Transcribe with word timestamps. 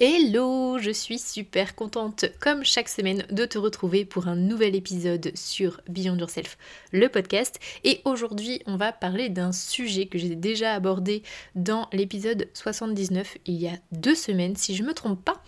Hello, 0.00 0.76
je 0.78 0.90
suis 0.90 1.20
super 1.20 1.76
contente 1.76 2.24
comme 2.40 2.64
chaque 2.64 2.88
semaine 2.88 3.24
de 3.30 3.44
te 3.44 3.58
retrouver 3.58 4.04
pour 4.04 4.26
un 4.26 4.34
nouvel 4.34 4.74
épisode 4.74 5.30
sur 5.36 5.80
Beyond 5.88 6.18
Yourself, 6.18 6.58
le 6.90 7.08
podcast. 7.08 7.60
Et 7.84 8.00
aujourd'hui, 8.04 8.60
on 8.66 8.76
va 8.76 8.90
parler 8.90 9.28
d'un 9.28 9.52
sujet 9.52 10.06
que 10.06 10.18
j'ai 10.18 10.34
déjà 10.34 10.74
abordé 10.74 11.22
dans 11.54 11.88
l'épisode 11.92 12.48
79 12.54 13.38
il 13.46 13.54
y 13.54 13.68
a 13.68 13.78
deux 13.92 14.16
semaines, 14.16 14.56
si 14.56 14.74
je 14.74 14.82
ne 14.82 14.88
me 14.88 14.94
trompe 14.94 15.24
pas, 15.24 15.40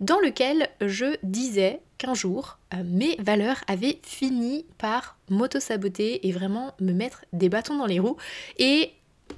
dans 0.00 0.18
lequel 0.18 0.68
je 0.80 1.16
disais 1.22 1.80
qu'un 1.96 2.14
jour, 2.14 2.58
euh, 2.74 2.82
mes 2.84 3.14
valeurs 3.20 3.62
avaient 3.68 4.00
fini 4.02 4.66
par 4.78 5.16
m'auto-saboter 5.30 6.26
et 6.26 6.32
vraiment 6.32 6.74
me 6.80 6.92
mettre 6.92 7.24
des 7.32 7.48
bâtons 7.48 7.78
dans 7.78 7.86
les 7.86 8.00
roues. 8.00 8.16
Et 8.58 8.90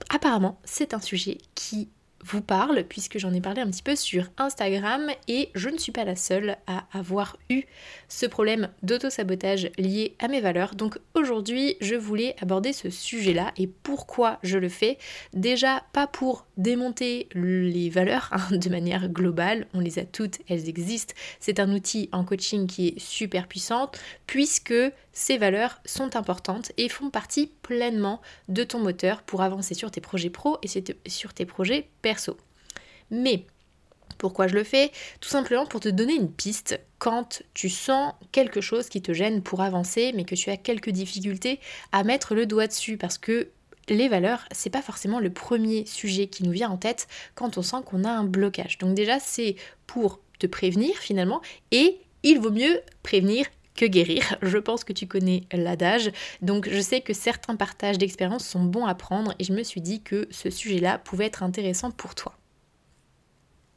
apparemment, 0.09 0.59
c'est 0.65 0.95
un 0.95 1.03
sujet 1.03 1.37
qui 1.55 1.91
vous 2.25 2.41
parle 2.41 2.85
puisque 2.85 3.19
j'en 3.19 3.33
ai 3.33 3.41
parlé 3.41 3.61
un 3.61 3.71
petit 3.71 3.83
peu 3.83 3.95
sur 3.95 4.31
Instagram 4.39 5.11
et 5.29 5.51
je 5.55 5.69
ne 5.69 5.79
suis 5.79 5.93
pas 5.93 6.05
la 6.05 6.17
seule 6.17 6.57
à 6.67 6.87
avoir 6.93 7.37
eu 7.51 7.63
ce 8.09 8.27
problème 8.27 8.69
d'auto-sabotage 8.83 9.71
lié 9.79 10.17
à 10.19 10.29
mes 10.29 10.41
valeurs. 10.41 10.75
Donc 10.75 10.99
aujourd'hui, 11.15 11.77
je 11.81 11.95
voulais 11.95 12.35
aborder 12.41 12.73
ce 12.73 12.91
sujet-là 12.91 13.53
et 13.57 13.67
pourquoi 13.67 14.39
je 14.43 14.59
le 14.59 14.69
fais. 14.69 14.99
Déjà, 15.35 15.85
pas 15.93 16.07
pour 16.07 16.47
démonter 16.57 17.29
les 17.35 17.91
valeurs 17.91 18.31
hein, 18.33 18.57
de 18.57 18.69
manière 18.71 19.09
globale, 19.09 19.67
on 19.75 19.81
les 19.81 19.99
a 19.99 20.05
toutes, 20.05 20.39
elles 20.49 20.69
existent. 20.69 21.15
C'est 21.41 21.61
un 21.61 21.73
outil 21.73 22.09
en 22.13 22.25
coaching 22.25 22.67
qui 22.67 22.89
est 22.89 22.99
super 22.99 23.47
puissant 23.49 23.91
puisque 24.27 24.75
ces 25.15 25.39
valeurs 25.39 25.81
sont 25.87 26.17
importantes 26.17 26.73
et 26.77 26.91
font 26.91 27.09
partie 27.09 27.51
pleinement 27.63 28.21
de 28.49 28.65
ton 28.65 28.81
moteur 28.81 29.23
pour 29.23 29.41
avancer 29.41 29.73
sur 29.73 29.91
tes 29.91 30.03
projets 30.03 30.29
pro 30.29 30.59
et 30.63 30.69
sur 31.09 31.33
tes 31.33 31.47
projets 31.47 31.89
perso. 32.03 32.37
Mais 33.11 33.47
pourquoi 34.19 34.49
je 34.49 34.55
le 34.55 34.65
fais? 34.65 34.91
Tout 35.21 35.29
simplement 35.29 35.67
pour 35.67 35.81
te 35.81 35.89
donner 35.89 36.15
une 36.15 36.31
piste 36.31 36.81
quand 36.99 37.43
tu 37.55 37.69
sens 37.69 38.13
quelque 38.33 38.61
chose 38.61 38.89
qui 38.89 39.03
te 39.03 39.13
gêne 39.13 39.43
pour 39.43 39.61
avancer, 39.61 40.13
mais 40.15 40.25
que 40.25 40.35
tu 40.35 40.51
as 40.51 40.57
quelques 40.57 40.91
difficultés 40.91 41.61
à 41.93 42.05
mettre 42.05 42.35
le 42.35 42.47
doigt 42.47 42.67
dessus 42.67 42.97
parce 42.97 43.19
que 43.19 43.49
les 43.89 44.09
valeurs, 44.09 44.47
c'est 44.51 44.71
pas 44.71 44.83
forcément 44.83 45.21
le 45.21 45.31
premier 45.31 45.85
sujet 45.85 46.27
qui 46.27 46.43
nous 46.43 46.53
vient 46.53 46.71
en 46.71 46.79
tête 46.79 47.07
quand 47.35 47.59
on 47.59 47.63
sent 47.63 47.83
qu'on 47.85 48.05
a 48.05 48.11
un 48.11 48.25
blocage. 48.25 48.79
Donc 48.79 48.95
déjà, 48.95 49.21
c'est 49.21 49.57
pour 49.87 50.21
te 50.39 50.47
prévenir 50.47 50.97
finalement 50.97 51.43
et 51.71 51.99
il 52.23 52.41
vaut 52.41 52.51
mieux 52.51 52.81
prévenir 53.03 53.47
que 53.75 53.87
guérir. 53.87 54.37
Je 54.43 54.59
pense 54.59 54.85
que 54.85 54.93
tu 54.93 55.07
connais 55.07 55.45
l'adage. 55.53 56.11
Donc 56.43 56.69
je 56.71 56.81
sais 56.81 57.01
que 57.01 57.13
certains 57.13 57.57
partages 57.57 57.99
d'expériences 57.99 58.47
sont 58.47 58.65
bons 58.65 58.87
à 58.87 58.95
prendre 58.95 59.35
et 59.39 59.45
je 59.45 59.53
me 59.53 59.63
suis 59.63 59.81
dit 59.81 60.03
que 60.03 60.27
ce 60.31 60.51
sujet-là 60.51 60.99
pouvait 60.99 61.27
être 61.27 61.43
intéressant 61.43 61.91
pour 61.91 62.15
toi. 62.15 62.37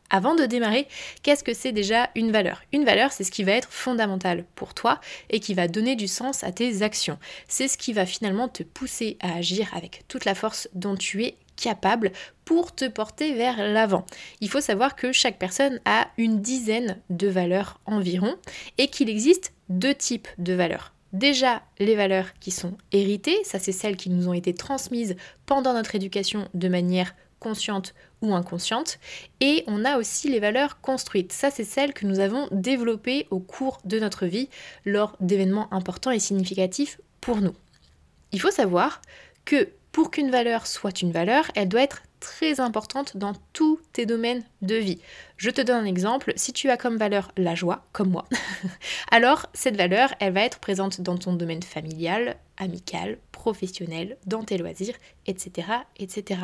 Avant 0.09 0.35
de 0.35 0.45
démarrer, 0.45 0.87
qu'est-ce 1.21 1.43
que 1.43 1.53
c'est 1.53 1.73
déjà 1.73 2.09
une 2.15 2.31
valeur? 2.31 2.61
Une 2.71 2.85
valeur, 2.85 3.11
c'est 3.11 3.25
ce 3.25 3.31
qui 3.31 3.43
va 3.43 3.51
être 3.51 3.71
fondamental 3.73 4.45
pour 4.55 4.73
toi 4.73 5.01
et 5.29 5.41
qui 5.41 5.53
va 5.53 5.67
donner 5.67 5.97
du 5.97 6.07
sens 6.07 6.45
à 6.45 6.53
tes 6.53 6.81
actions. 6.81 7.19
C'est 7.49 7.67
ce 7.67 7.77
qui 7.77 7.91
va 7.91 8.05
finalement 8.05 8.47
te 8.47 8.63
pousser 8.63 9.17
à 9.19 9.35
agir 9.35 9.69
avec 9.73 10.03
toute 10.07 10.23
la 10.23 10.33
force 10.33 10.69
dont 10.73 10.95
tu 10.95 11.25
es 11.25 11.35
capable 11.57 12.13
pour 12.45 12.73
te 12.73 12.85
porter 12.85 13.33
vers 13.33 13.57
l'avant. 13.57 14.05
Il 14.39 14.49
faut 14.49 14.61
savoir 14.61 14.95
que 14.95 15.11
chaque 15.11 15.39
personne 15.39 15.81
a 15.83 16.07
une 16.17 16.39
dizaine 16.39 17.01
de 17.09 17.27
valeurs 17.27 17.81
environ 17.85 18.35
et 18.77 18.87
qu'il 18.87 19.09
existe 19.09 19.51
deux 19.69 19.95
types 19.95 20.27
de 20.37 20.53
valeurs. 20.53 20.93
Déjà, 21.13 21.61
les 21.79 21.95
valeurs 21.95 22.33
qui 22.39 22.51
sont 22.51 22.77
héritées, 22.91 23.43
ça 23.43 23.59
c'est 23.59 23.71
celles 23.71 23.95
qui 23.95 24.09
nous 24.09 24.27
ont 24.27 24.33
été 24.33 24.53
transmises 24.53 25.15
pendant 25.45 25.73
notre 25.73 25.95
éducation 25.95 26.47
de 26.53 26.67
manière 26.67 27.13
consciente 27.39 27.93
ou 28.21 28.33
inconsciente. 28.33 28.99
Et 29.39 29.63
on 29.67 29.85
a 29.85 29.97
aussi 29.97 30.29
les 30.29 30.39
valeurs 30.39 30.81
construites. 30.81 31.31
Ça, 31.31 31.51
c'est 31.51 31.63
celles 31.63 31.93
que 31.93 32.05
nous 32.05 32.19
avons 32.19 32.47
développées 32.51 33.27
au 33.29 33.39
cours 33.39 33.79
de 33.85 33.99
notre 33.99 34.25
vie 34.25 34.49
lors 34.85 35.15
d'événements 35.19 35.71
importants 35.73 36.11
et 36.11 36.19
significatifs 36.19 36.99
pour 37.21 37.37
nous. 37.37 37.53
Il 38.31 38.41
faut 38.41 38.51
savoir 38.51 39.01
que 39.45 39.69
pour 39.91 40.11
qu'une 40.11 40.31
valeur 40.31 40.67
soit 40.67 41.01
une 41.01 41.11
valeur, 41.11 41.45
elle 41.55 41.69
doit 41.69 41.81
être 41.81 42.03
très 42.19 42.59
importante 42.59 43.17
dans 43.17 43.33
tous 43.53 43.79
tes 43.93 44.05
domaines 44.05 44.43
de 44.61 44.75
vie. 44.75 44.99
Je 45.37 45.49
te 45.49 45.61
donne 45.61 45.83
un 45.83 45.85
exemple, 45.85 46.33
si 46.35 46.53
tu 46.53 46.69
as 46.69 46.77
comme 46.77 46.97
valeur 46.97 47.31
la 47.37 47.55
joie, 47.55 47.85
comme 47.91 48.09
moi, 48.09 48.25
alors 49.11 49.47
cette 49.53 49.77
valeur, 49.77 50.13
elle 50.19 50.33
va 50.33 50.41
être 50.41 50.59
présente 50.59 51.01
dans 51.01 51.17
ton 51.17 51.33
domaine 51.33 51.61
familial, 51.61 52.37
amical, 52.57 53.19
professionnel, 53.31 54.17
dans 54.25 54.43
tes 54.43 54.57
loisirs, 54.57 54.95
etc., 55.27 55.67
etc. 55.97 56.41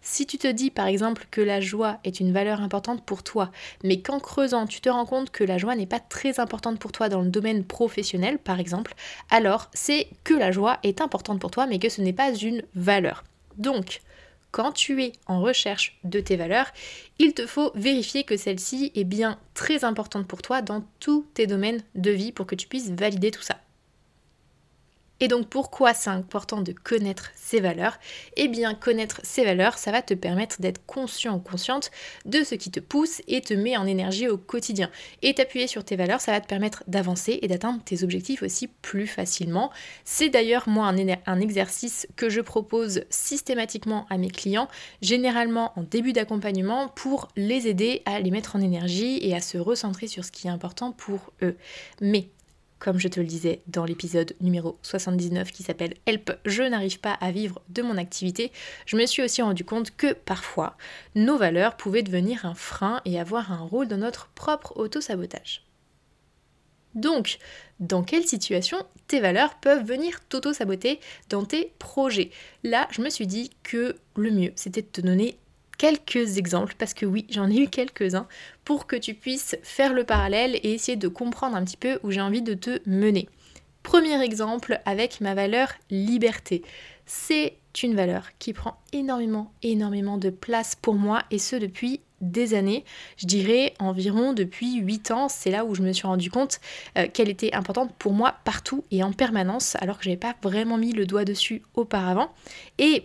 Si 0.00 0.26
tu 0.26 0.38
te 0.38 0.46
dis 0.46 0.70
par 0.70 0.86
exemple 0.86 1.26
que 1.30 1.40
la 1.40 1.60
joie 1.60 1.98
est 2.04 2.20
une 2.20 2.32
valeur 2.32 2.60
importante 2.60 3.04
pour 3.04 3.22
toi, 3.22 3.50
mais 3.82 4.00
qu'en 4.00 4.20
creusant 4.20 4.66
tu 4.66 4.80
te 4.80 4.88
rends 4.88 5.06
compte 5.06 5.30
que 5.30 5.44
la 5.44 5.58
joie 5.58 5.74
n'est 5.74 5.86
pas 5.86 6.00
très 6.00 6.38
importante 6.38 6.78
pour 6.78 6.92
toi 6.92 7.08
dans 7.08 7.22
le 7.22 7.30
domaine 7.30 7.64
professionnel 7.64 8.38
par 8.38 8.60
exemple, 8.60 8.94
alors 9.28 9.68
c'est 9.74 10.08
que 10.22 10.34
la 10.34 10.52
joie 10.52 10.78
est 10.84 11.00
importante 11.00 11.40
pour 11.40 11.50
toi 11.50 11.66
mais 11.66 11.80
que 11.80 11.88
ce 11.88 12.00
n'est 12.00 12.12
pas 12.12 12.32
une 12.32 12.62
valeur. 12.74 13.24
Donc, 13.58 14.02
quand 14.56 14.72
tu 14.72 15.02
es 15.02 15.12
en 15.26 15.42
recherche 15.42 15.98
de 16.02 16.18
tes 16.18 16.36
valeurs, 16.36 16.72
il 17.18 17.34
te 17.34 17.46
faut 17.46 17.72
vérifier 17.74 18.24
que 18.24 18.38
celle-ci 18.38 18.90
est 18.94 19.04
bien 19.04 19.38
très 19.52 19.84
importante 19.84 20.26
pour 20.26 20.40
toi 20.40 20.62
dans 20.62 20.82
tous 20.98 21.26
tes 21.34 21.46
domaines 21.46 21.82
de 21.94 22.10
vie 22.10 22.32
pour 22.32 22.46
que 22.46 22.54
tu 22.54 22.66
puisses 22.66 22.90
valider 22.90 23.30
tout 23.30 23.42
ça. 23.42 23.58
Et 25.20 25.28
donc 25.28 25.48
pourquoi 25.48 25.94
c'est 25.94 26.10
important 26.10 26.60
de 26.60 26.72
connaître 26.72 27.30
ses 27.34 27.60
valeurs? 27.60 27.98
Eh 28.36 28.48
bien 28.48 28.74
connaître 28.74 29.20
ses 29.22 29.44
valeurs, 29.44 29.78
ça 29.78 29.92
va 29.92 30.02
te 30.02 30.14
permettre 30.14 30.60
d'être 30.60 30.84
conscient 30.84 31.36
ou 31.36 31.38
consciente 31.38 31.90
de 32.24 32.44
ce 32.44 32.54
qui 32.54 32.70
te 32.70 32.80
pousse 32.80 33.22
et 33.26 33.40
te 33.40 33.54
met 33.54 33.76
en 33.76 33.86
énergie 33.86 34.28
au 34.28 34.36
quotidien. 34.36 34.90
Et 35.22 35.34
t'appuyer 35.34 35.66
sur 35.66 35.84
tes 35.84 35.96
valeurs, 35.96 36.20
ça 36.20 36.32
va 36.32 36.40
te 36.40 36.46
permettre 36.46 36.84
d'avancer 36.86 37.38
et 37.40 37.48
d'atteindre 37.48 37.82
tes 37.82 38.02
objectifs 38.02 38.42
aussi 38.42 38.68
plus 38.68 39.06
facilement. 39.06 39.70
C'est 40.04 40.28
d'ailleurs 40.28 40.68
moi 40.68 40.86
un, 40.86 40.96
un, 41.26 41.40
exercice 41.40 42.06
que 42.16 42.28
je 42.28 42.40
propose 42.40 43.02
systématiquement 43.08 44.06
à 44.10 44.18
mes 44.18 44.30
clients, 44.30 44.68
généralement 45.00 45.72
en 45.76 45.82
début 45.82 46.12
d'accompagnement, 46.12 46.88
pour 46.88 47.28
les 47.36 47.68
aider 47.68 48.02
à 48.04 48.20
les 48.20 48.30
mettre 48.30 48.56
en 48.56 48.60
énergie 48.60 49.18
et 49.22 49.34
à 49.34 49.40
se 49.40 49.58
recentrer 49.58 50.08
sur 50.08 50.24
ce 50.24 50.32
qui 50.32 50.46
est 50.46 50.50
important 50.50 50.92
pour 50.92 51.32
eux. 51.42 51.56
Mais 52.00 52.28
comme 52.78 52.98
je 52.98 53.08
te 53.08 53.20
le 53.20 53.26
disais 53.26 53.62
dans 53.66 53.84
l'épisode 53.84 54.34
numéro 54.40 54.78
79 54.82 55.50
qui 55.50 55.62
s'appelle 55.62 55.94
Help, 56.06 56.32
je 56.44 56.62
n'arrive 56.62 57.00
pas 57.00 57.14
à 57.14 57.30
vivre 57.30 57.62
de 57.68 57.82
mon 57.82 57.96
activité, 57.96 58.52
je 58.86 58.96
me 58.96 59.06
suis 59.06 59.22
aussi 59.22 59.42
rendu 59.42 59.64
compte 59.64 59.96
que 59.96 60.12
parfois 60.12 60.76
nos 61.14 61.36
valeurs 61.36 61.76
pouvaient 61.76 62.02
devenir 62.02 62.44
un 62.44 62.54
frein 62.54 63.00
et 63.04 63.18
avoir 63.18 63.52
un 63.52 63.60
rôle 63.60 63.88
dans 63.88 63.96
notre 63.96 64.28
propre 64.28 64.76
auto-sabotage. 64.76 65.66
Donc, 66.94 67.38
dans 67.78 68.02
quelle 68.02 68.26
situation 68.26 68.78
tes 69.06 69.20
valeurs 69.20 69.56
peuvent 69.56 69.84
venir 69.84 70.20
t'auto-saboter 70.28 70.98
dans 71.28 71.44
tes 71.44 71.72
projets? 71.78 72.30
Là, 72.64 72.88
je 72.90 73.02
me 73.02 73.10
suis 73.10 73.26
dit 73.26 73.50
que 73.62 73.96
le 74.16 74.30
mieux, 74.30 74.52
c'était 74.56 74.80
de 74.80 74.86
te 74.86 75.02
donner 75.02 75.38
quelques 75.78 76.38
exemples, 76.38 76.74
parce 76.78 76.94
que 76.94 77.06
oui, 77.06 77.26
j'en 77.30 77.50
ai 77.50 77.56
eu 77.56 77.68
quelques-uns, 77.68 78.26
pour 78.64 78.86
que 78.86 78.96
tu 78.96 79.14
puisses 79.14 79.56
faire 79.62 79.92
le 79.92 80.04
parallèle 80.04 80.56
et 80.62 80.72
essayer 80.72 80.96
de 80.96 81.08
comprendre 81.08 81.56
un 81.56 81.64
petit 81.64 81.76
peu 81.76 81.98
où 82.02 82.10
j'ai 82.10 82.20
envie 82.20 82.42
de 82.42 82.54
te 82.54 82.80
mener. 82.86 83.28
Premier 83.82 84.20
exemple 84.22 84.80
avec 84.84 85.20
ma 85.20 85.34
valeur 85.34 85.72
liberté. 85.90 86.62
C'est 87.04 87.54
une 87.82 87.94
valeur 87.94 88.30
qui 88.38 88.52
prend 88.52 88.80
énormément, 88.92 89.52
énormément 89.62 90.18
de 90.18 90.30
place 90.30 90.74
pour 90.74 90.94
moi 90.94 91.22
et 91.30 91.38
ce 91.38 91.56
depuis 91.56 92.00
des 92.20 92.54
années, 92.54 92.84
je 93.18 93.26
dirais 93.26 93.74
environ 93.78 94.32
depuis 94.32 94.76
8 94.76 95.10
ans, 95.10 95.28
c'est 95.28 95.50
là 95.50 95.64
où 95.64 95.74
je 95.74 95.82
me 95.82 95.92
suis 95.92 96.06
rendu 96.06 96.30
compte 96.30 96.60
euh, 96.96 97.06
qu'elle 97.12 97.28
était 97.28 97.54
importante 97.54 97.92
pour 97.98 98.12
moi 98.12 98.36
partout 98.44 98.84
et 98.90 99.02
en 99.02 99.12
permanence 99.12 99.76
alors 99.76 99.98
que 99.98 100.04
je 100.04 100.08
n'avais 100.08 100.18
pas 100.18 100.34
vraiment 100.42 100.78
mis 100.78 100.92
le 100.92 101.06
doigt 101.06 101.24
dessus 101.24 101.62
auparavant. 101.74 102.32
Et 102.78 103.04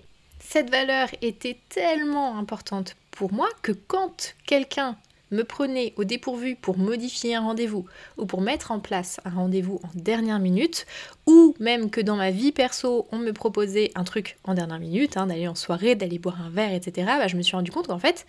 cette 0.52 0.70
valeur 0.70 1.08
était 1.22 1.58
tellement 1.70 2.38
importante 2.38 2.98
pour 3.12 3.32
moi 3.32 3.48
que 3.62 3.72
quand 3.72 4.36
quelqu'un 4.46 4.98
me 5.32 5.44
prenait 5.44 5.94
au 5.96 6.04
dépourvu 6.04 6.58
pour 6.58 6.78
modifier 6.78 7.36
un 7.36 7.40
rendez-vous 7.40 7.86
ou 8.18 8.26
pour 8.26 8.42
mettre 8.42 8.72
en 8.72 8.82
place 8.82 9.22
un 9.24 9.30
rendez-vous 9.30 9.80
en 9.82 9.90
dernière 9.96 10.40
minute, 10.40 10.86
ou 11.26 11.56
même 11.62 11.90
que 11.90 12.02
dans 12.02 12.18
ma 12.18 12.32
vie 12.32 12.52
perso, 12.52 13.08
on 13.14 13.18
me 13.18 13.32
proposait 13.32 13.92
un 13.96 14.04
truc 14.04 14.40
en 14.44 14.54
dernière 14.54 14.80
minute, 14.80 15.16
hein, 15.16 15.28
d'aller 15.28 15.48
en 15.48 15.56
soirée, 15.56 15.96
d'aller 15.96 16.20
boire 16.20 16.42
un 16.42 16.50
verre, 16.50 16.74
etc., 16.74 17.08
bah, 17.18 17.30
je 17.30 17.38
me 17.38 17.44
suis 17.44 17.56
rendu 17.56 17.72
compte 17.72 17.88
qu'en 17.88 18.00
fait, 18.00 18.26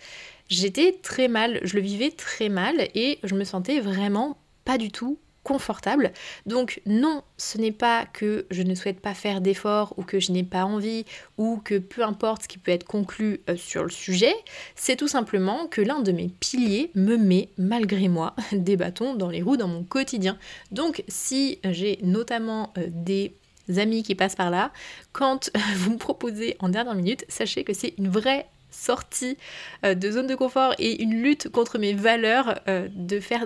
j'étais 0.47 0.93
très 1.03 1.27
mal, 1.27 1.59
je 1.63 1.75
le 1.75 1.81
vivais 1.81 2.11
très 2.11 2.47
mal 2.47 2.87
et 2.95 3.19
je 3.23 3.35
me 3.35 3.43
sentais 3.43 3.81
vraiment 3.81 4.37
pas 4.63 4.77
du 4.77 4.91
tout 4.91 5.17
confortable. 5.43 6.11
Donc 6.45 6.81
non, 6.85 7.21
ce 7.37 7.57
n'est 7.57 7.71
pas 7.71 8.05
que 8.05 8.45
je 8.49 8.63
ne 8.63 8.75
souhaite 8.75 8.99
pas 8.99 9.13
faire 9.13 9.41
d'efforts 9.41 9.93
ou 9.97 10.03
que 10.03 10.19
je 10.19 10.31
n'ai 10.31 10.43
pas 10.43 10.65
envie 10.65 11.05
ou 11.37 11.61
que 11.63 11.77
peu 11.77 12.03
importe 12.03 12.43
ce 12.43 12.47
qui 12.47 12.57
peut 12.57 12.71
être 12.71 12.85
conclu 12.85 13.41
euh, 13.49 13.55
sur 13.55 13.83
le 13.83 13.89
sujet, 13.89 14.33
c'est 14.75 14.95
tout 14.95 15.07
simplement 15.07 15.67
que 15.67 15.81
l'un 15.81 15.99
de 15.99 16.11
mes 16.11 16.29
piliers 16.39 16.91
me 16.95 17.17
met 17.17 17.49
malgré 17.57 18.07
moi 18.07 18.35
des 18.51 18.77
bâtons 18.77 19.15
dans 19.15 19.29
les 19.29 19.41
roues 19.41 19.57
dans 19.57 19.67
mon 19.67 19.83
quotidien. 19.83 20.37
Donc 20.71 21.03
si 21.07 21.59
j'ai 21.63 21.99
notamment 22.01 22.73
euh, 22.77 22.87
des 22.89 23.35
amis 23.77 24.03
qui 24.03 24.15
passent 24.15 24.35
par 24.35 24.49
là, 24.49 24.71
quand 25.11 25.51
vous 25.75 25.91
me 25.91 25.97
proposez 25.97 26.55
en 26.59 26.69
dernière 26.69 26.95
minute, 26.95 27.25
sachez 27.27 27.63
que 27.63 27.73
c'est 27.73 27.93
une 27.97 28.09
vraie 28.09 28.47
sortie 28.71 29.37
euh, 29.85 29.93
de 29.93 30.09
zone 30.09 30.27
de 30.27 30.35
confort 30.35 30.73
et 30.79 31.03
une 31.03 31.21
lutte 31.21 31.49
contre 31.49 31.77
mes 31.77 31.93
valeurs 31.93 32.59
de 32.65 33.19
faire 33.19 33.45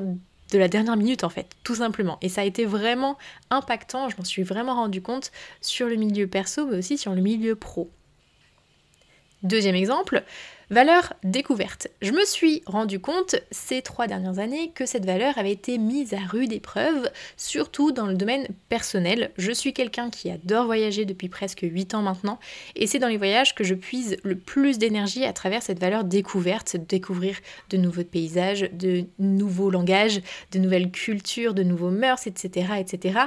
de 0.51 0.57
la 0.57 0.67
dernière 0.67 0.97
minute 0.97 1.23
en 1.23 1.29
fait, 1.29 1.47
tout 1.63 1.75
simplement. 1.75 2.17
Et 2.21 2.29
ça 2.29 2.41
a 2.41 2.44
été 2.45 2.65
vraiment 2.65 3.17
impactant, 3.49 4.09
je 4.09 4.17
m'en 4.17 4.23
suis 4.23 4.44
vraiment 4.44 4.75
rendu 4.75 5.01
compte 5.01 5.31
sur 5.61 5.88
le 5.88 5.95
milieu 5.95 6.27
perso, 6.27 6.65
mais 6.67 6.77
aussi 6.77 6.97
sur 6.97 7.13
le 7.13 7.21
milieu 7.21 7.55
pro. 7.55 7.89
Deuxième 9.44 9.75
exemple, 9.75 10.23
Valeur 10.69 11.13
découverte. 11.23 11.87
Je 12.01 12.11
me 12.11 12.25
suis 12.25 12.61
rendu 12.65 12.99
compte 12.99 13.37
ces 13.51 13.81
trois 13.81 14.05
dernières 14.05 14.39
années 14.39 14.71
que 14.75 14.85
cette 14.85 15.05
valeur 15.05 15.37
avait 15.37 15.53
été 15.53 15.77
mise 15.77 16.13
à 16.13 16.19
rude 16.19 16.51
épreuve, 16.51 17.09
surtout 17.37 17.93
dans 17.93 18.05
le 18.05 18.15
domaine 18.15 18.49
personnel. 18.67 19.31
Je 19.37 19.53
suis 19.53 19.71
quelqu'un 19.71 20.09
qui 20.09 20.29
adore 20.29 20.65
voyager 20.65 21.05
depuis 21.05 21.29
presque 21.29 21.61
8 21.61 21.95
ans 21.95 22.01
maintenant, 22.01 22.37
et 22.75 22.85
c'est 22.85 22.99
dans 22.99 23.07
les 23.07 23.15
voyages 23.15 23.55
que 23.55 23.63
je 23.63 23.75
puise 23.75 24.17
le 24.23 24.37
plus 24.37 24.77
d'énergie 24.77 25.23
à 25.23 25.31
travers 25.31 25.63
cette 25.63 25.79
valeur 25.79 26.03
découverte, 26.03 26.75
découvrir 26.75 27.37
de 27.69 27.77
nouveaux 27.77 28.03
paysages, 28.03 28.69
de 28.73 29.05
nouveaux 29.19 29.69
langages, 29.69 30.21
de 30.51 30.59
nouvelles 30.59 30.91
cultures, 30.91 31.53
de 31.53 31.63
nouveaux 31.63 31.91
mœurs, 31.91 32.27
etc. 32.27 32.73
etc. 32.77 33.19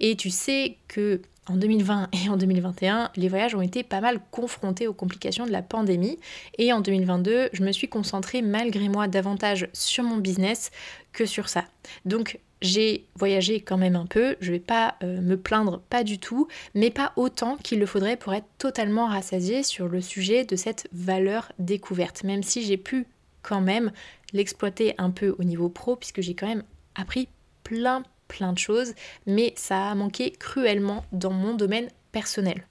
Et 0.00 0.16
tu 0.16 0.30
sais 0.30 0.78
que 0.88 1.20
en 1.48 1.56
2020 1.56 2.08
et 2.12 2.28
en 2.28 2.36
2021, 2.36 3.10
les 3.16 3.28
voyages 3.28 3.54
ont 3.54 3.62
été 3.62 3.82
pas 3.82 4.00
mal 4.00 4.20
confrontés 4.30 4.86
aux 4.86 4.92
complications 4.92 5.46
de 5.46 5.52
la 5.52 5.62
pandémie. 5.62 6.18
Et 6.58 6.72
en 6.72 6.80
2022, 6.80 7.50
je 7.52 7.62
me 7.62 7.72
suis 7.72 7.88
concentrée 7.88 8.42
malgré 8.42 8.88
moi 8.88 9.08
davantage 9.08 9.68
sur 9.72 10.04
mon 10.04 10.16
business 10.16 10.70
que 11.12 11.26
sur 11.26 11.48
ça. 11.48 11.64
Donc 12.04 12.38
j'ai 12.60 13.06
voyagé 13.14 13.60
quand 13.60 13.76
même 13.76 13.96
un 13.96 14.06
peu, 14.06 14.36
je 14.40 14.50
vais 14.50 14.58
pas 14.58 14.96
euh, 15.02 15.20
me 15.20 15.36
plaindre, 15.36 15.80
pas 15.88 16.02
du 16.02 16.18
tout, 16.18 16.48
mais 16.74 16.90
pas 16.90 17.12
autant 17.16 17.56
qu'il 17.56 17.78
le 17.78 17.86
faudrait 17.86 18.16
pour 18.16 18.34
être 18.34 18.48
totalement 18.58 19.06
rassasié 19.06 19.62
sur 19.62 19.88
le 19.88 20.00
sujet 20.00 20.44
de 20.44 20.56
cette 20.56 20.88
valeur 20.92 21.52
découverte, 21.58 22.24
même 22.24 22.42
si 22.42 22.62
j'ai 22.64 22.76
pu 22.76 23.06
quand 23.42 23.60
même 23.60 23.92
l'exploiter 24.32 24.94
un 24.98 25.10
peu 25.10 25.36
au 25.38 25.44
niveau 25.44 25.68
pro, 25.68 25.96
puisque 25.96 26.20
j'ai 26.20 26.34
quand 26.34 26.48
même 26.48 26.64
appris 26.96 27.28
plein, 27.62 28.02
plein 28.28 28.52
de 28.52 28.58
choses, 28.58 28.94
mais 29.26 29.52
ça 29.56 29.90
a 29.90 29.94
manqué 29.94 30.30
cruellement 30.30 31.04
dans 31.12 31.32
mon 31.32 31.54
domaine 31.54 31.88
personnel. 32.12 32.64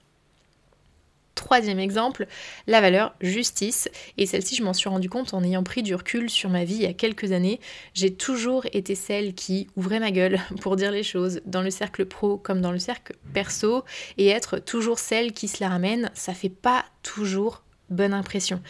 Troisième 1.38 1.78
exemple, 1.78 2.26
la 2.66 2.80
valeur 2.80 3.14
justice. 3.20 3.88
Et 4.16 4.26
celle-ci, 4.26 4.56
je 4.56 4.64
m'en 4.64 4.72
suis 4.72 4.88
rendu 4.88 5.08
compte 5.08 5.34
en 5.34 5.44
ayant 5.44 5.62
pris 5.62 5.84
du 5.84 5.94
recul 5.94 6.28
sur 6.28 6.50
ma 6.50 6.64
vie 6.64 6.74
il 6.74 6.82
y 6.82 6.86
a 6.86 6.92
quelques 6.92 7.30
années. 7.30 7.60
J'ai 7.94 8.12
toujours 8.12 8.66
été 8.72 8.96
celle 8.96 9.34
qui 9.34 9.68
ouvrait 9.76 10.00
ma 10.00 10.10
gueule 10.10 10.40
pour 10.60 10.74
dire 10.74 10.90
les 10.90 11.04
choses, 11.04 11.40
dans 11.46 11.62
le 11.62 11.70
cercle 11.70 12.06
pro 12.06 12.38
comme 12.38 12.60
dans 12.60 12.72
le 12.72 12.80
cercle 12.80 13.14
perso, 13.34 13.84
et 14.16 14.26
être 14.26 14.58
toujours 14.58 14.98
celle 14.98 15.32
qui 15.32 15.46
se 15.46 15.62
la 15.62 15.68
ramène, 15.68 16.10
ça 16.12 16.34
fait 16.34 16.48
pas 16.48 16.84
toujours 17.04 17.62
bonne 17.88 18.14
impression. 18.14 18.60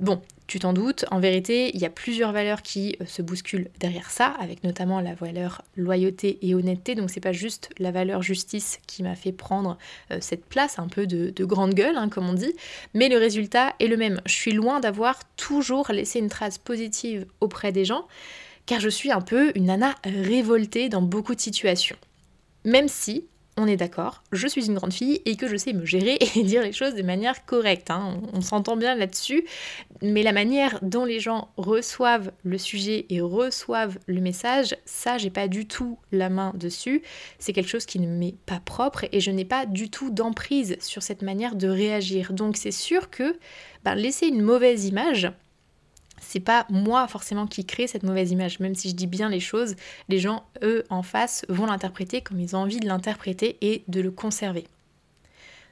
Bon, 0.00 0.20
tu 0.50 0.58
t'en 0.58 0.72
doutes, 0.72 1.04
en 1.12 1.20
vérité, 1.20 1.70
il 1.74 1.80
y 1.80 1.86
a 1.86 1.90
plusieurs 1.90 2.32
valeurs 2.32 2.62
qui 2.62 2.96
euh, 3.00 3.06
se 3.06 3.22
bousculent 3.22 3.68
derrière 3.78 4.10
ça, 4.10 4.34
avec 4.40 4.64
notamment 4.64 5.00
la 5.00 5.14
valeur 5.14 5.62
loyauté 5.76 6.40
et 6.42 6.56
honnêteté. 6.56 6.96
Donc 6.96 7.08
c'est 7.08 7.20
pas 7.20 7.30
juste 7.30 7.70
la 7.78 7.92
valeur 7.92 8.20
justice 8.20 8.80
qui 8.88 9.04
m'a 9.04 9.14
fait 9.14 9.30
prendre 9.30 9.78
euh, 10.10 10.18
cette 10.20 10.44
place 10.44 10.80
un 10.80 10.88
peu 10.88 11.06
de, 11.06 11.44
grande 11.44 11.72
gueule, 11.74 11.96
hein, 11.96 12.08
comme 12.08 12.28
on 12.28 12.32
dit, 12.32 12.52
mais 12.94 13.08
le 13.08 13.16
résultat 13.16 13.74
est 13.78 13.86
le 13.86 13.96
même. 13.96 14.20
Je 14.26 14.32
suis 14.32 14.50
loin 14.50 14.80
d'avoir 14.80 15.20
toujours 15.36 15.92
laissé 15.92 16.18
une 16.18 16.28
trace 16.28 16.58
positive 16.58 17.26
auprès 17.40 17.70
des 17.70 17.84
gens, 17.84 18.08
car 18.66 18.80
je 18.80 18.88
suis 18.88 19.12
un 19.12 19.20
peu 19.20 19.52
une 19.54 19.66
nana 19.66 19.94
révoltée 20.02 20.88
dans 20.88 21.02
beaucoup 21.02 21.36
de 21.36 21.40
situations. 21.40 21.96
Même 22.64 22.88
si 22.88 23.24
on 23.56 23.66
est 23.66 23.76
d'accord, 23.76 24.22
je 24.32 24.46
suis 24.46 24.66
une 24.66 24.74
grande 24.74 24.92
fille 24.92 25.20
et 25.24 25.36
que 25.36 25.48
je 25.48 25.56
sais 25.56 25.72
me 25.72 25.84
gérer 25.84 26.18
et 26.36 26.42
dire 26.42 26.62
les 26.62 26.72
choses 26.72 26.94
de 26.94 27.02
manière 27.02 27.44
correcte. 27.44 27.90
Hein. 27.90 28.20
On, 28.32 28.40
s'entend 28.40 28.76
bien 28.76 28.94
là-dessus, 28.94 29.44
mais 30.02 30.22
la 30.22 30.32
manière 30.32 30.78
dont 30.82 31.04
les 31.04 31.20
gens 31.20 31.48
reçoivent 31.56 32.32
le 32.42 32.58
sujet 32.58 33.06
et 33.10 33.20
reçoivent 33.20 33.98
le 34.06 34.20
message, 34.20 34.76
ça, 34.84 35.18
j'ai 35.18 35.30
pas 35.30 35.48
du 35.48 35.66
tout 35.66 35.98
la 36.10 36.30
main 36.30 36.52
dessus. 36.54 37.02
C'est 37.38 37.52
quelque 37.52 37.68
chose 37.68 37.86
qui 37.86 38.00
ne 38.00 38.06
m'est 38.06 38.36
pas 38.46 38.60
propre 38.64 39.04
et 39.12 39.20
je 39.20 39.30
n'ai 39.30 39.44
pas 39.44 39.66
du 39.66 39.90
tout 39.90 40.10
d'emprise 40.10 40.76
sur 40.80 41.02
cette 41.02 41.22
manière 41.22 41.54
de 41.54 41.68
réagir. 41.68 42.32
Donc 42.32 42.56
c'est 42.56 42.70
sûr 42.70 43.10
que 43.10 43.38
ben, 43.84 43.94
laisser 43.94 44.26
une 44.26 44.42
mauvaise 44.42 44.86
image, 44.86 45.30
c'est 46.30 46.38
pas 46.38 46.64
moi 46.70 47.08
forcément 47.08 47.48
qui 47.48 47.64
crée 47.64 47.88
cette 47.88 48.04
mauvaise 48.04 48.30
image. 48.30 48.60
Même 48.60 48.76
si 48.76 48.88
je 48.88 48.94
dis 48.94 49.08
bien 49.08 49.28
les 49.28 49.40
choses, 49.40 49.74
les 50.08 50.20
gens, 50.20 50.44
eux, 50.62 50.84
en 50.88 51.02
face, 51.02 51.44
vont 51.48 51.66
l'interpréter 51.66 52.20
comme 52.20 52.38
ils 52.38 52.54
ont 52.54 52.60
envie 52.60 52.78
de 52.78 52.86
l'interpréter 52.86 53.58
et 53.62 53.82
de 53.88 54.00
le 54.00 54.12
conserver. 54.12 54.68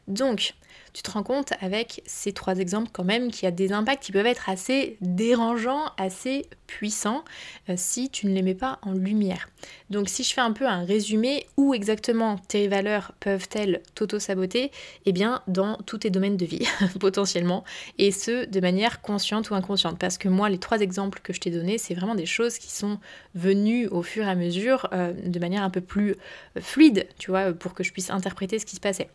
Donc, 0.09 0.55
tu 0.99 1.03
te 1.03 1.13
rends 1.13 1.23
compte 1.23 1.53
avec 1.61 2.03
ces 2.07 2.33
trois 2.33 2.59
exemples 2.59 2.91
quand 2.93 3.05
même 3.05 3.31
qu'il 3.31 3.45
y 3.45 3.47
a 3.47 3.53
des 3.53 3.71
impacts 3.71 4.03
qui 4.03 4.11
peuvent 4.11 4.27
être 4.27 4.49
assez 4.49 4.97
dérangeants, 5.01 5.93
assez 5.97 6.47
puissants 6.67 7.23
euh, 7.69 7.75
si 7.77 8.11
tu 8.11 8.27
ne 8.27 8.35
les 8.35 8.43
mets 8.43 8.57
pas 8.57 8.81
en 8.83 8.95
lumière. 8.95 9.49
Donc 9.91 10.09
si 10.09 10.25
je 10.25 10.35
fais 10.35 10.41
un 10.41 10.51
peu 10.51 10.67
un 10.67 10.85
résumé, 10.85 11.47
où 11.57 11.73
exactement 11.73 12.37
tes 12.49 12.67
valeurs 12.67 13.13
peuvent-elles 13.21 13.81
t'auto-saboter? 13.95 14.73
Eh 15.07 15.13
bien 15.13 15.41
dans 15.47 15.77
tous 15.87 15.99
tes 15.99 16.11
domaines 16.11 16.37
de 16.37 16.45
vie 16.45 16.67
potentiellement, 16.99 17.63
et 17.99 18.11
ce 18.11 18.47
de 18.47 18.61
manière 18.61 19.01
consciente 19.01 19.51
ou 19.51 19.55
inconsciente. 19.55 20.01
Parce 20.01 20.19
que 20.19 20.29
moi 20.29 20.49
les 20.49 20.59
trois 20.59 20.81
exemples 20.81 21.21
que 21.23 21.33
je 21.33 21.39
t'ai 21.39 21.53
donnés, 21.53 21.79
c'est 21.79 21.95
vraiment 21.95 22.17
des 22.17 22.27
choses 22.27 22.59
qui 22.59 22.73
sont 22.73 22.99
venues 23.37 23.87
au 23.87 24.03
fur 24.03 24.25
et 24.25 24.31
à 24.31 24.35
mesure 24.35 24.89
euh, 24.93 25.13
de 25.13 25.39
manière 25.39 25.63
un 25.63 25.71
peu 25.71 25.81
plus 25.81 26.17
euh, 26.57 26.61
fluide, 26.61 27.07
tu 27.21 27.31
vois, 27.31 27.53
pour 27.53 27.75
que 27.75 27.85
je 27.85 27.93
puisse 27.93 28.11
interpréter 28.11 28.59
ce 28.59 28.67
qui 28.67 28.75
se 28.75 28.81
passait. 28.81 29.09